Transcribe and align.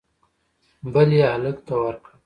بل 0.93 1.09
یې 1.17 1.23
هلک 1.33 1.57
ته 1.67 1.73
ورکړ 1.83 2.11